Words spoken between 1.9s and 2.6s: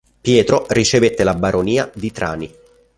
di Trani.